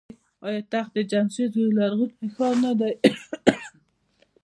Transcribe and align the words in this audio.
آیا 0.47 0.61
تخت 0.71 0.93
جمشید 1.11 1.51
یو 1.59 1.69
لرغونی 1.77 2.27
ښار 2.35 2.53
نه 2.63 2.71
دی؟ 2.79 2.93